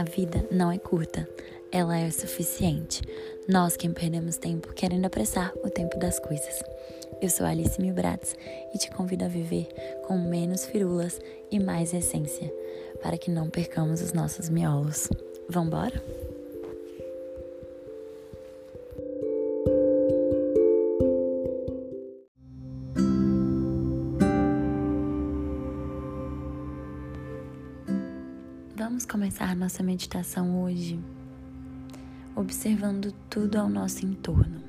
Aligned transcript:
A 0.00 0.02
vida 0.02 0.42
não 0.50 0.72
é 0.72 0.78
curta, 0.78 1.28
ela 1.70 1.94
é 1.94 2.08
o 2.08 2.10
suficiente. 2.10 3.02
Nós 3.46 3.76
quem 3.76 3.92
perdemos 3.92 4.38
tempo 4.38 4.72
querendo 4.72 5.04
apressar 5.04 5.52
o 5.62 5.68
tempo 5.68 5.98
das 5.98 6.18
coisas. 6.18 6.58
Eu 7.20 7.28
sou 7.28 7.44
Alice 7.44 7.78
Milbratz 7.78 8.34
e 8.74 8.78
te 8.78 8.90
convido 8.90 9.26
a 9.26 9.28
viver 9.28 9.68
com 10.06 10.16
menos 10.16 10.64
firulas 10.64 11.20
e 11.50 11.60
mais 11.60 11.92
essência, 11.92 12.50
para 13.02 13.18
que 13.18 13.30
não 13.30 13.50
percamos 13.50 14.00
os 14.00 14.14
nossos 14.14 14.48
miolos. 14.48 15.06
Vambora? 15.50 16.02
Começar 29.30 29.54
nossa 29.54 29.80
meditação 29.80 30.60
hoje 30.60 30.98
observando 32.34 33.12
tudo 33.30 33.60
ao 33.60 33.68
nosso 33.68 34.04
entorno. 34.04 34.60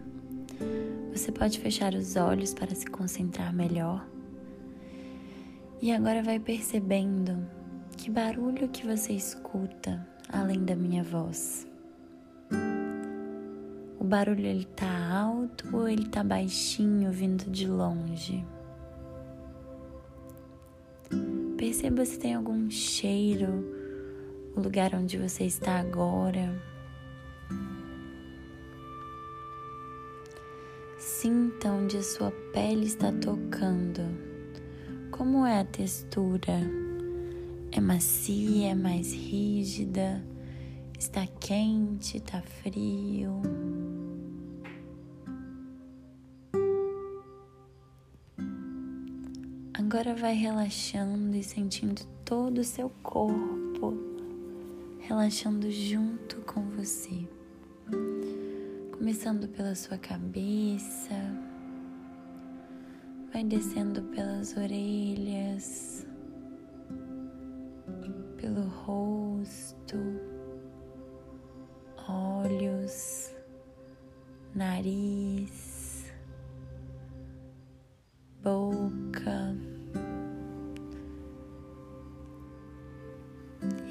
Você 1.12 1.32
pode 1.32 1.60
fechar 1.60 1.96
os 1.96 2.16
olhos 2.16 2.54
para 2.54 2.76
se 2.76 2.86
concentrar 2.86 3.52
melhor. 3.52 4.08
E 5.82 5.92
agora 5.92 6.22
vai 6.22 6.40
percebendo 6.40 7.44
que 7.98 8.12
barulho 8.12 8.70
que 8.70 8.86
você 8.86 9.14
escuta 9.14 10.08
além 10.32 10.64
da 10.64 10.76
minha 10.76 11.02
voz. 11.02 11.66
O 14.00 14.04
barulho 14.04 14.46
ele 14.46 14.66
tá 14.66 15.12
alto 15.12 15.76
ou 15.76 15.90
ele 15.90 16.06
tá 16.08 16.23
baixinho 16.23 17.12
vindo 17.12 17.50
de 17.50 17.66
longe? 17.68 18.46
Perceba 21.58 22.06
se 22.06 22.20
tem 22.20 22.36
algum 22.36 22.70
cheiro 22.70 23.81
o 24.55 24.61
lugar 24.61 24.94
onde 24.95 25.17
você 25.17 25.45
está 25.45 25.80
agora. 25.80 26.61
Sinta 30.97 31.71
onde 31.71 31.97
a 31.97 32.03
sua 32.03 32.31
pele 32.53 32.85
está 32.85 33.11
tocando. 33.11 34.02
Como 35.11 35.45
é 35.45 35.59
a 35.59 35.66
textura? 35.66 36.59
É 37.72 37.79
macia, 37.79 38.72
é 38.72 38.75
mais 38.75 39.13
rígida? 39.13 40.23
Está 40.97 41.25
quente, 41.39 42.17
está 42.17 42.41
frio? 42.41 43.41
Agora 49.73 50.16
vai 50.16 50.33
relaxando 50.33 51.35
e 51.35 51.44
sentindo 51.44 52.05
todo 52.23 52.59
o 52.59 52.63
seu 52.63 52.89
corpo 53.02 54.11
relaxando 55.12 55.70
junto 55.70 56.38
com 56.44 56.62
você. 56.70 57.28
Começando 58.94 59.45
pela 59.50 59.76
sua 59.76 59.98
cabeça, 59.98 61.14
vai 63.34 63.44
descendo 63.44 64.03
pelas 64.03 64.56
orelhas, 64.56 66.08
pelo 68.38 68.62
rosto, 68.62 69.98
olhos, 72.08 73.34
nariz, 74.56 76.06
boca. 78.42 79.11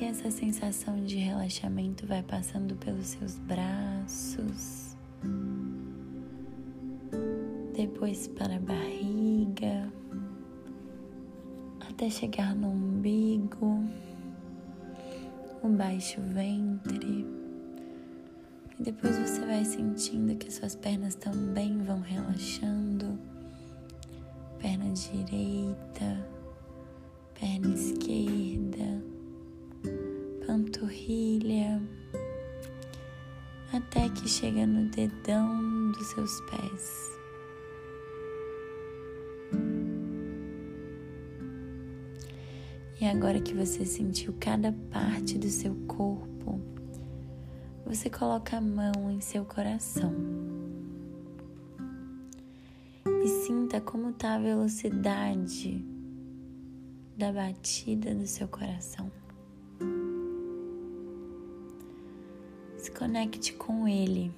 E 0.01 0.05
essa 0.07 0.31
sensação 0.31 1.05
de 1.05 1.17
relaxamento 1.17 2.07
vai 2.07 2.23
passando 2.23 2.75
pelos 2.77 3.09
seus 3.09 3.39
braços, 3.41 4.97
depois 7.77 8.27
para 8.27 8.57
a 8.57 8.61
barriga, 8.61 9.93
até 11.87 12.09
chegar 12.09 12.55
no 12.55 12.69
umbigo, 12.69 13.85
o 15.63 15.69
baixo 15.69 16.19
ventre. 16.23 17.27
E 18.79 18.83
depois 18.83 19.19
você 19.19 19.45
vai 19.45 19.67
sentindo 19.67 20.35
que 20.35 20.51
suas 20.51 20.75
pernas 20.75 21.15
também 21.15 21.77
vão 21.83 22.01
relaxando. 22.01 23.19
Perna 24.59 24.91
direita, 24.95 26.27
perna 27.39 27.75
esquerda 27.75 29.10
panturrilha, 30.47 31.81
até 33.73 34.09
que 34.09 34.29
chega 34.29 34.67
no 34.67 34.89
dedão 34.91 35.93
dos 35.93 36.07
seus 36.09 36.41
pés. 36.43 37.21
E 43.01 43.07
agora 43.07 43.41
que 43.41 43.55
você 43.55 43.87
sentiu 43.87 44.35
cada 44.39 44.73
parte 44.91 45.39
do 45.39 45.49
seu 45.49 45.75
corpo, 45.87 46.61
você 47.87 48.11
coloca 48.11 48.59
a 48.59 48.61
mão 48.61 49.11
em 49.11 49.21
seu 49.21 49.45
coração 49.45 50.15
e 53.23 53.29
sinta 53.29 53.81
como 53.81 54.11
está 54.11 54.35
a 54.35 54.39
velocidade 54.39 55.85
da 57.17 57.33
batida 57.33 58.15
do 58.15 58.27
seu 58.27 58.49
coração. 58.49 59.11
Se 62.91 62.97
conecte 62.97 63.53
com 63.53 63.87
Ele. 63.87 64.33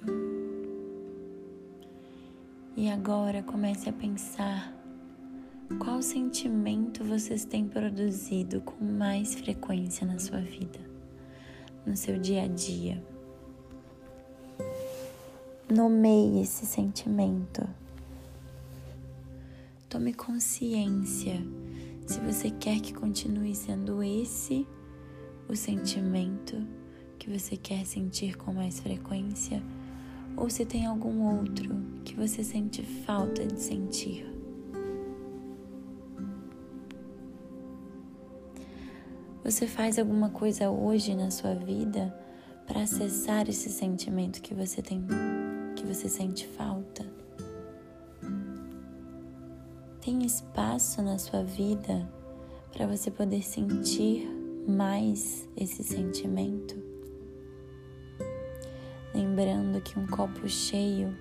E 2.77 2.87
agora 2.87 3.41
comece 3.41 3.89
a 3.89 3.93
pensar 3.93 4.71
qual 5.79 6.03
sentimento 6.03 7.03
vocês 7.03 7.45
têm 7.45 7.67
produzido 7.67 8.61
com 8.61 8.85
mais 8.85 9.33
frequência 9.33 10.05
na 10.05 10.19
sua 10.19 10.39
vida, 10.39 10.79
no 11.83 11.97
seu 11.97 12.19
dia 12.19 12.43
a 12.43 12.47
dia. 12.47 13.03
Nomeie 15.67 16.43
esse 16.43 16.67
sentimento. 16.67 17.67
Tome 19.89 20.13
consciência 20.13 21.41
se 22.05 22.19
você 22.19 22.51
quer 22.51 22.79
que 22.81 22.93
continue 22.93 23.55
sendo 23.55 24.03
esse 24.03 24.67
o 25.49 25.55
sentimento 25.55 26.82
que 27.23 27.29
você 27.29 27.55
quer 27.55 27.85
sentir 27.85 28.35
com 28.35 28.51
mais 28.51 28.81
frequência 28.81 29.63
ou 30.35 30.49
se 30.49 30.65
tem 30.65 30.85
algum 30.85 31.39
outro 31.39 31.73
que 32.03 32.15
você 32.15 32.43
sente 32.43 32.83
falta 32.83 33.45
de 33.45 33.61
sentir. 33.61 34.29
Você 39.41 39.67
faz 39.67 39.97
alguma 39.97 40.31
coisa 40.31 40.69
hoje 40.69 41.15
na 41.15 41.31
sua 41.31 41.55
vida 41.55 42.13
para 42.67 42.81
acessar 42.81 43.47
esse 43.47 43.69
sentimento 43.69 44.41
que 44.41 44.53
você 44.53 44.81
tem, 44.81 45.01
que 45.77 45.85
você 45.85 46.09
sente 46.09 46.45
falta? 46.45 47.09
Tem 50.01 50.25
espaço 50.25 51.01
na 51.01 51.17
sua 51.17 51.41
vida 51.41 52.05
para 52.73 52.85
você 52.85 53.09
poder 53.09 53.43
sentir 53.43 54.27
mais 54.67 55.47
esse 55.55 55.83
sentimento? 55.83 56.92
Lembrando 59.13 59.81
que 59.81 59.97
um 59.99 60.07
copo 60.07 60.47
cheio 60.49 61.15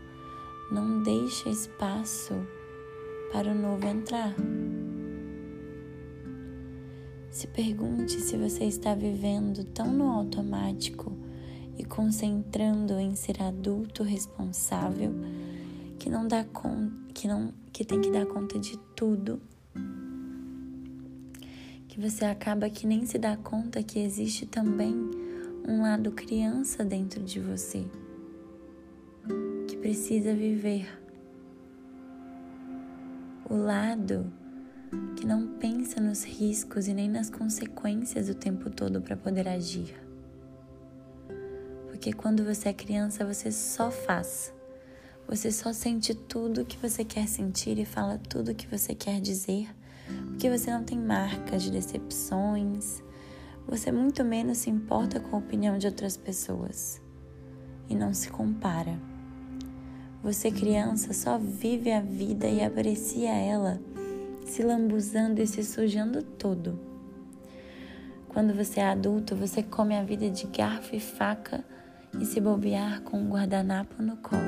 não 0.71 1.03
deixa 1.03 1.49
espaço 1.49 2.35
para 3.33 3.51
o 3.51 3.55
novo 3.55 3.87
entrar. 3.87 4.35
Se 7.31 7.47
pergunte 7.47 8.21
se 8.21 8.37
você 8.37 8.65
está 8.65 8.95
vivendo 8.95 9.65
tão 9.65 9.93
no 9.93 10.11
automático 10.11 11.13
e 11.79 11.85
concentrando 11.85 12.99
em 12.99 13.15
ser 13.15 13.43
adulto 13.43 14.03
responsável 14.03 15.13
que 15.99 16.11
não 16.11 16.27
dá 16.27 16.45
que 17.15 17.27
não 17.27 17.53
que 17.73 17.85
tem 17.85 18.01
que 18.01 18.11
dar 18.11 18.27
conta 18.27 18.59
de 18.59 18.77
tudo. 18.95 19.41
Que 21.89 22.01
você 22.01 22.25
acaba 22.25 22.69
que 22.69 22.87
nem 22.87 23.07
se 23.07 23.19
dá 23.19 23.37
conta 23.37 23.83
que 23.83 23.99
existe 23.99 24.47
também 24.47 25.11
um 25.67 25.83
lado 25.83 26.11
criança 26.13 26.85
dentro 26.85 27.23
de 27.23 27.39
você 27.39 27.85
que 29.69 29.77
precisa 29.77 30.35
viver. 30.35 30.89
O 33.49 33.55
lado 33.55 34.33
que 35.17 35.27
não 35.27 35.47
pensa 35.59 36.01
nos 36.01 36.25
riscos 36.25 36.89
e 36.89 36.95
nem 36.95 37.09
nas 37.09 37.31
consequências 37.31 38.29
o 38.29 38.35
tempo 38.35 38.71
todo 38.71 39.01
para 39.01 39.17
poder 39.17 39.49
agir. 39.49 39.95
Porque 41.89 42.13
quando 42.13 42.45
você 42.45 42.71
é 42.71 42.73
criança, 42.73 43.25
você 43.25 43.53
só 43.53 43.91
faz. 43.91 44.53
Você 45.29 45.53
só 45.53 45.73
sente 45.73 46.15
tudo 46.15 46.65
que 46.65 46.77
você 46.77 47.05
quer 47.05 47.29
sentir 47.29 47.79
e 47.79 47.85
fala 47.85 48.19
tudo 48.19 48.55
que 48.55 48.67
você 48.67 48.95
quer 48.95 49.21
dizer, 49.21 49.69
porque 50.27 50.51
você 50.51 50.71
não 50.71 50.83
tem 50.83 50.99
marcas 50.99 51.63
de 51.63 51.71
decepções, 51.71 53.03
você 53.67 53.91
muito 53.91 54.25
menos 54.25 54.59
se 54.59 54.71
importa 54.71 55.21
com 55.21 55.37
a 55.37 55.39
opinião 55.39 55.79
de 55.79 55.87
outras 55.87 56.17
pessoas 56.17 57.01
e 57.89 57.95
não 57.95 58.13
se 58.13 58.31
compara. 58.31 58.99
Você, 60.23 60.51
criança, 60.51 61.13
só 61.13 61.37
vive 61.39 61.91
a 61.91 62.01
vida 62.01 62.47
e 62.47 62.63
aprecia 62.63 63.33
ela, 63.35 63.81
se 64.47 64.63
lambuzando 64.63 65.41
e 65.41 65.47
se 65.47 65.65
sujando 65.65 66.23
todo. 66.23 66.79
Quando 68.29 68.55
você 68.55 68.81
é 68.81 68.89
adulto, 68.89 69.37
você 69.37 69.63
come 69.63 69.97
a 69.97 70.03
vida 70.03 70.31
de 70.31 70.47
garfo 70.47 70.95
e 70.95 71.01
faca 71.01 71.65
e 72.19 72.25
se 72.25 72.41
bobear 72.41 73.03
com 73.03 73.19
um 73.19 73.31
guardanapo 73.31 74.03
no 74.03 74.17
colo. 74.17 74.43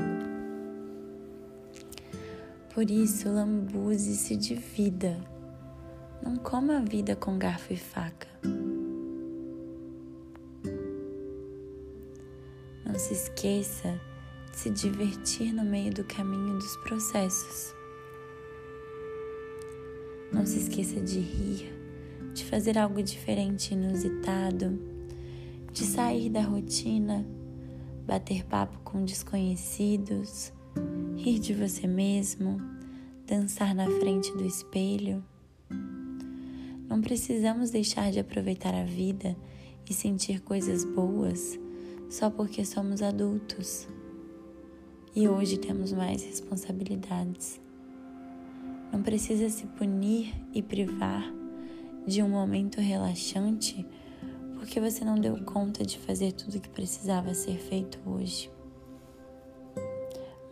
Por 2.72 2.90
isso, 2.90 3.28
lambuze-se 3.28 4.36
de 4.36 4.54
vida. 4.54 5.16
Não 6.22 6.36
coma 6.36 6.78
a 6.78 6.80
vida 6.80 7.14
com 7.14 7.38
garfo 7.38 7.72
e 7.72 7.76
faca. 7.76 8.28
Se 13.04 13.12
esqueça 13.12 14.00
de 14.50 14.56
se 14.56 14.70
divertir 14.70 15.52
no 15.52 15.62
meio 15.62 15.92
do 15.92 16.02
caminho 16.04 16.54
dos 16.54 16.74
processos. 16.78 17.74
Não 20.32 20.46
se 20.46 20.56
esqueça 20.56 21.02
de 21.02 21.20
rir, 21.20 21.70
de 22.32 22.46
fazer 22.46 22.78
algo 22.78 23.02
diferente, 23.02 23.74
inusitado, 23.74 24.80
de 25.70 25.84
sair 25.84 26.30
da 26.30 26.40
rotina, 26.40 27.26
bater 28.06 28.42
papo 28.46 28.78
com 28.82 29.04
desconhecidos, 29.04 30.50
rir 31.14 31.40
de 31.40 31.52
você 31.52 31.86
mesmo, 31.86 32.56
dançar 33.26 33.74
na 33.74 33.84
frente 34.00 34.32
do 34.32 34.46
espelho. 34.46 35.22
Não 36.88 37.02
precisamos 37.02 37.68
deixar 37.68 38.10
de 38.10 38.18
aproveitar 38.18 38.74
a 38.74 38.84
vida 38.84 39.36
e 39.86 39.92
sentir 39.92 40.40
coisas 40.40 40.86
boas 40.86 41.62
só 42.14 42.30
porque 42.30 42.64
somos 42.64 43.02
adultos 43.02 43.88
e 45.16 45.28
hoje 45.28 45.58
temos 45.58 45.92
mais 45.92 46.22
responsabilidades. 46.22 47.60
Não 48.92 49.02
precisa 49.02 49.48
se 49.50 49.66
punir 49.66 50.32
e 50.52 50.62
privar 50.62 51.24
de 52.06 52.22
um 52.22 52.28
momento 52.28 52.80
relaxante 52.80 53.84
porque 54.56 54.78
você 54.78 55.04
não 55.04 55.16
deu 55.16 55.42
conta 55.44 55.84
de 55.84 55.98
fazer 55.98 56.30
tudo 56.30 56.58
o 56.58 56.60
que 56.60 56.68
precisava 56.68 57.34
ser 57.34 57.58
feito 57.58 57.98
hoje. 58.06 58.48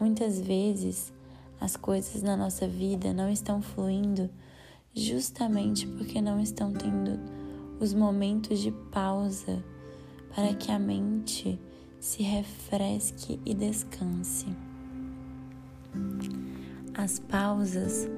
Muitas 0.00 0.40
vezes 0.40 1.12
as 1.60 1.76
coisas 1.76 2.24
na 2.24 2.36
nossa 2.36 2.66
vida 2.66 3.12
não 3.12 3.30
estão 3.30 3.62
fluindo 3.62 4.28
justamente 4.92 5.86
porque 5.86 6.20
não 6.20 6.40
estão 6.40 6.72
tendo 6.72 7.20
os 7.78 7.94
momentos 7.94 8.58
de 8.58 8.72
pausa 8.90 9.62
para 10.34 10.54
que 10.54 10.70
a 10.70 10.78
mente 10.78 11.60
se 12.00 12.22
refresque 12.22 13.40
e 13.44 13.54
descanse. 13.54 14.46
As 16.94 17.18
pausas 17.18 18.08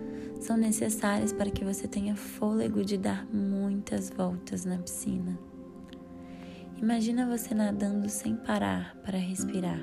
são 0.40 0.56
necessárias 0.56 1.32
para 1.32 1.50
que 1.50 1.64
você 1.64 1.88
tenha 1.88 2.16
fôlego 2.16 2.84
de 2.84 2.99
dar 2.99 3.26
muitas 3.32 4.11
voltas 4.11 4.64
na 4.64 4.78
piscina. 4.78 5.38
Imagina 6.76 7.26
você 7.26 7.55
nadando 7.55 8.08
sem 8.08 8.37
parar 8.37 8.96
para 9.05 9.16
respirar. 9.16 9.81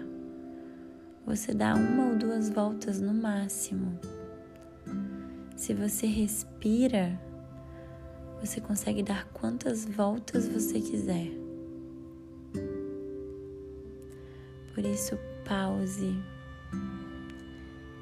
Você 1.26 1.54
dá 1.54 1.74
uma 1.74 2.10
ou 2.10 2.18
duas 2.18 2.50
voltas 2.50 3.00
no 3.00 3.14
máximo. 3.14 4.00
Se 5.56 5.74
você 5.74 6.06
respira, 6.06 7.20
você 8.40 8.60
consegue 8.60 9.04
dar 9.04 9.26
quantas 9.30 9.86
voltas 9.86 10.48
você 10.48 10.80
quiser. 10.80 11.41
Por 14.82 14.90
isso, 14.90 15.16
pause, 15.46 16.12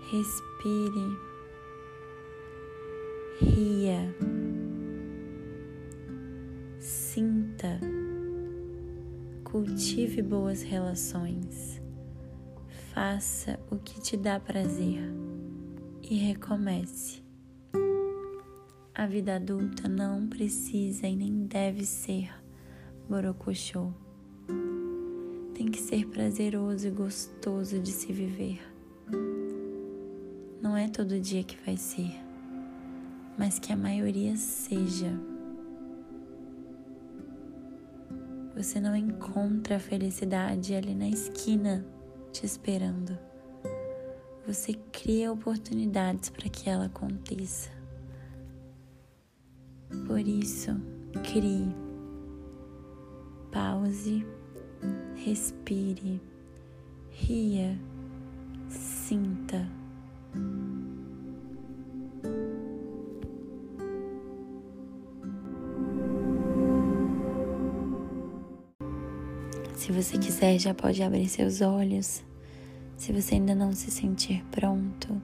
respire, 0.10 1.20
ria, 3.42 4.16
sinta, 6.80 7.82
cultive 9.44 10.22
boas 10.22 10.62
relações, 10.62 11.82
faça 12.94 13.60
o 13.70 13.76
que 13.76 14.00
te 14.00 14.16
dá 14.16 14.40
prazer 14.40 15.02
e 16.02 16.16
recomece. 16.16 17.22
A 18.96 19.06
vida 19.06 19.36
adulta 19.36 19.90
não 19.90 20.30
precisa 20.30 21.06
e 21.08 21.16
nem 21.18 21.46
deve 21.46 21.86
ser 21.86 22.32
borocochô 23.10 23.92
tem 25.60 25.68
que 25.68 25.82
ser 25.82 26.08
prazeroso 26.08 26.88
e 26.88 26.90
gostoso 26.90 27.80
de 27.82 27.92
se 27.92 28.14
viver. 28.14 28.62
Não 30.62 30.78
é 30.78 30.88
todo 30.88 31.20
dia 31.20 31.44
que 31.44 31.58
vai 31.66 31.76
ser, 31.76 32.14
mas 33.38 33.60
que 33.60 33.74
a 33.74 33.76
maioria 33.76 34.38
seja. 34.38 35.12
Você 38.56 38.80
não 38.80 38.96
encontra 38.96 39.76
a 39.76 39.80
felicidade 39.82 40.74
ali 40.74 40.96
na 40.96 41.10
esquina 41.10 41.86
te 42.32 42.46
esperando. 42.46 43.20
Você 44.48 44.76
cria 44.94 45.30
oportunidades 45.30 46.30
para 46.30 46.48
que 46.48 46.70
ela 46.70 46.86
aconteça. 46.86 47.70
Por 50.08 50.26
isso, 50.26 50.72
crie. 51.22 51.68
Pause 53.52 54.39
respire, 55.16 56.22
ria, 57.12 57.78
sinta. 58.68 59.68
Se 69.76 69.92
você 69.92 70.18
quiser, 70.18 70.60
já 70.60 70.74
pode 70.74 71.02
abrir 71.02 71.28
seus 71.28 71.62
olhos. 71.62 72.24
Se 72.96 73.14
você 73.14 73.36
ainda 73.36 73.56
não 73.56 73.72
se 73.74 73.90
sentir 73.90 74.44
pronto, 74.52 75.22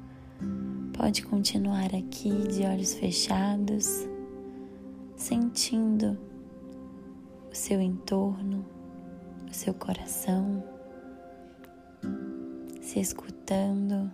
pode 0.93 1.23
continuar 1.23 1.93
aqui 1.93 2.31
de 2.47 2.63
olhos 2.63 2.93
fechados, 2.93 4.07
sentindo 5.15 6.17
o 7.51 7.55
seu 7.55 7.81
entorno 7.81 8.65
seu 9.55 9.73
coração, 9.73 10.61
se 12.81 12.99
escutando, 12.99 14.11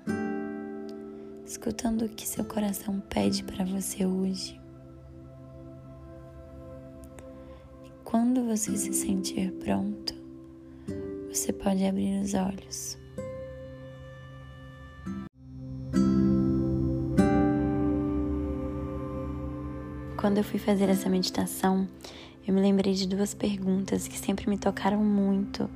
escutando 1.44 2.06
o 2.06 2.10
que 2.10 2.28
seu 2.28 2.46
coração 2.46 3.00
pede 3.10 3.44
para 3.44 3.66
você 3.66 4.06
hoje. 4.06 4.62
E 7.84 7.90
quando 8.04 8.46
você 8.46 8.78
se 8.78 8.94
sentir 8.94 9.52
pronto, 9.54 10.14
você 11.28 11.52
pode 11.52 11.84
abrir 11.84 12.22
os 12.22 12.36
olhos. 12.36 12.98
Quando 20.18 20.38
eu 20.38 20.44
fui 20.44 20.60
fazer 20.60 20.88
essa 20.88 21.10
meditação, 21.10 21.90
eu 22.48 22.54
me 22.54 22.62
lembrei 22.62 22.94
de 22.94 23.08
duas 23.08 23.34
perguntas 23.34 24.08
que 24.08 24.18
sempre 24.18 24.50
me 24.50 24.58
tocaram 24.58 25.04
muito, 25.04 25.70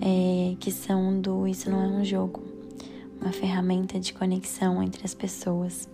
é, 0.00 0.54
que 0.60 0.70
são 0.70 1.18
do 1.20 1.48
Isso 1.48 1.70
Não 1.70 1.82
É 1.82 1.86
um 1.86 2.04
Jogo, 2.04 2.42
uma 3.20 3.32
ferramenta 3.32 3.98
de 3.98 4.12
conexão 4.12 4.82
entre 4.82 5.04
as 5.04 5.14
pessoas. 5.14 5.88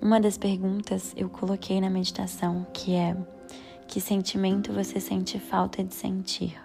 Uma 0.00 0.20
das 0.20 0.36
perguntas 0.36 1.14
eu 1.16 1.28
coloquei 1.28 1.80
na 1.80 1.88
meditação, 1.88 2.66
que 2.74 2.94
é: 2.94 3.16
Que 3.88 4.00
sentimento 4.00 4.72
você 4.72 5.00
sente 5.00 5.38
falta 5.38 5.82
de 5.82 5.94
sentir? 5.94 6.60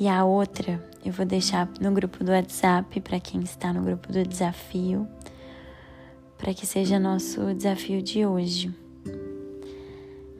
E 0.00 0.08
a 0.08 0.24
outra 0.24 0.82
eu 1.04 1.12
vou 1.12 1.26
deixar 1.26 1.68
no 1.80 1.92
grupo 1.92 2.24
do 2.24 2.30
WhatsApp 2.30 3.00
para 3.00 3.20
quem 3.20 3.40
está 3.42 3.72
no 3.72 3.82
grupo 3.82 4.10
do 4.10 4.24
desafio, 4.24 5.06
para 6.38 6.54
que 6.54 6.64
seja 6.64 6.98
nosso 6.98 7.54
desafio 7.54 8.00
de 8.00 8.24
hoje. 8.24 8.72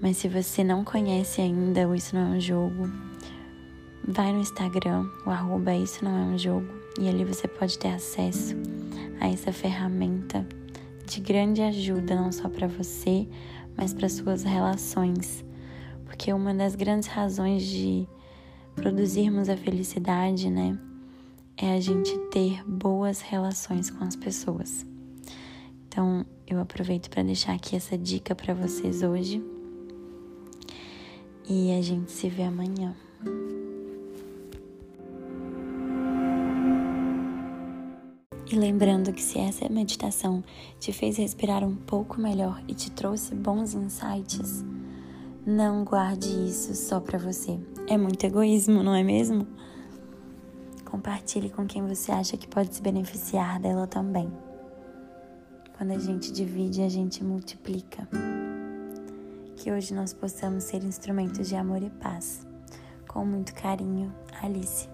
Mas 0.01 0.19
se 0.19 0.29
você 0.29 0.63
não 0.63 0.85
conhece 0.85 1.41
ainda 1.41 1.89
o 1.89 1.95
Isso 1.95 2.15
Não 2.15 2.33
É 2.33 2.37
Um 2.37 2.41
Jogo, 2.41 2.89
vai 4.07 4.33
no 4.33 4.41
Instagram, 4.41 5.09
o 5.27 5.31
arroba 5.31 5.75
Isso 5.75 6.05
Não 6.05 6.17
É 6.17 6.23
Um 6.23 6.39
Jogo, 6.39 6.69
e 7.01 7.09
ali 7.09 7.25
você 7.25 7.49
pode 7.49 7.77
ter 7.79 7.89
acesso 7.89 8.55
a 9.21 9.29
essa 9.29 9.53
ferramenta 9.53 10.47
de 11.05 11.21
grande 11.21 11.63
ajuda, 11.63 12.15
não 12.15 12.31
só 12.31 12.49
para 12.49 12.69
você, 12.69 13.27
mas 13.77 13.93
para 13.93 14.09
suas 14.09 14.45
relações. 14.45 15.45
Porque 16.05 16.33
uma 16.33 16.55
das 16.55 16.77
grandes 16.77 17.09
razões 17.09 17.65
de 17.65 18.07
produzirmos 18.77 19.49
a 19.49 19.57
felicidade, 19.57 20.49
né, 20.49 20.79
é 21.57 21.75
a 21.75 21.81
gente 21.81 22.17
ter 22.31 22.63
boas 22.65 23.21
relações 23.21 23.91
com 23.91 24.05
as 24.05 24.15
pessoas. 24.15 24.87
Então, 25.89 26.25
eu 26.47 26.61
aproveito 26.61 27.11
para 27.11 27.25
deixar 27.25 27.55
aqui 27.55 27.75
essa 27.75 27.99
dica 27.99 28.33
para 28.33 28.55
vocês 28.55 29.03
hoje 29.03 29.43
E 31.51 31.73
a 31.73 31.81
gente 31.81 32.13
se 32.13 32.29
vê 32.29 32.43
amanhã. 32.43 32.95
E 38.51 38.55
lembrando 38.55 39.15
que 39.15 39.23
se 39.23 39.39
essa 39.39 39.67
meditação 39.69 40.45
te 40.79 40.93
fez 40.93 41.17
respirar 41.17 41.65
um 41.65 41.75
pouco 41.75 42.21
melhor 42.21 42.63
e 42.69 42.75
te 42.75 42.91
trouxe 42.91 43.35
bons 43.35 43.73
insights, 43.73 44.63
não 45.47 45.85
guarde 45.85 46.29
isso 46.29 46.75
só 46.75 47.01
para 47.01 47.19
você. 47.19 47.59
É 47.87 47.97
muito 47.97 48.25
egoísmo, 48.25 48.83
não 48.83 48.95
é 48.95 49.03
mesmo? 49.03 49.47
Compartilhe 50.85 51.49
com 51.49 51.67
quem 51.67 51.87
você 51.87 52.13
acha 52.13 52.37
que 52.37 52.47
pode 52.47 52.75
se 52.75 52.83
beneficiar 52.83 53.59
dela 53.59 53.87
também. 53.87 54.31
Quando 55.79 55.93
a 55.93 55.99
gente 55.99 56.31
divide, 56.31 56.83
a 56.83 56.89
gente 56.91 57.25
multiplica. 57.25 58.07
Que 59.69 59.73
hoje 59.73 59.93
nós 59.93 60.15
possamos 60.15 60.65
ser 60.65 60.83
instrumentos 60.83 61.47
de 61.47 61.55
amor 61.55 61.83
e 61.83 61.91
paz. 61.91 62.41
Com 63.07 63.23
muito 63.27 63.53
carinho, 63.53 64.11
Alice. 64.43 64.89